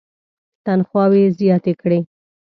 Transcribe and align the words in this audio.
تنخواوې 0.65 1.19
یې 1.25 1.33
زیاتې 1.39 1.73
کړې. 1.81 1.99